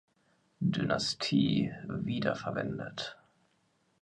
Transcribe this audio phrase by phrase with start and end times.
[0.65, 3.19] Dynastie wiederverwendet.